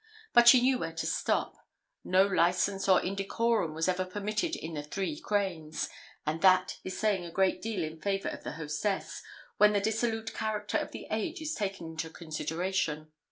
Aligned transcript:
But 0.33 0.47
she 0.47 0.61
knew 0.61 0.79
where 0.79 0.93
to 0.93 1.05
stop; 1.05 1.53
no 2.03 2.25
licence 2.25 2.89
or 2.89 3.03
indecorum 3.03 3.75
was 3.75 3.87
ever 3.87 4.03
permitted 4.03 4.55
at 4.55 4.73
the 4.73 4.81
Three 4.81 5.19
Cranes; 5.19 5.89
and 6.25 6.41
that 6.41 6.79
is 6.83 6.97
saying 6.99 7.23
a 7.23 7.29
great 7.31 7.61
deal 7.61 7.83
in 7.83 8.01
favour 8.01 8.29
of 8.29 8.43
the 8.43 8.53
hostess, 8.53 9.21
when 9.57 9.73
the 9.73 9.79
dissolute 9.79 10.33
character 10.33 10.79
of 10.79 10.89
the 10.91 11.05
age 11.11 11.39
is 11.39 11.53
taken 11.53 11.85
into 11.85 12.09
consideration. 12.09 13.11